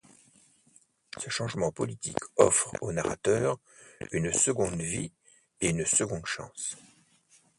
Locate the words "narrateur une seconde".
2.91-4.81